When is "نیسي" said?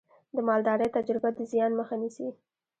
2.01-2.27